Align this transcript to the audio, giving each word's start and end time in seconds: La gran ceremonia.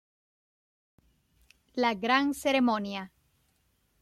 La 1.85 1.93
gran 1.93 2.33
ceremonia. 2.33 3.09